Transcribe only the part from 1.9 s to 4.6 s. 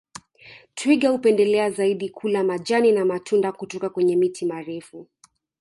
kula majani na matunda kutoka kwenye miti